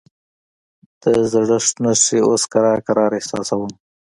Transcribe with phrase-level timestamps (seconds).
[1.01, 3.71] د زړښت نښې اوس کرار کرار احساسوم.